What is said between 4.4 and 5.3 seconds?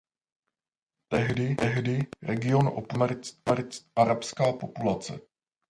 populace.